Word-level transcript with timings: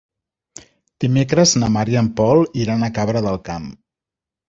Dimecres 1.05 1.53
na 1.65 1.71
Mar 1.77 1.85
i 1.95 2.01
en 2.03 2.11
Pol 2.23 2.45
iran 2.65 2.83
a 2.83 2.93
Cabra 3.01 3.27
del 3.31 3.43
Camp. 3.53 3.73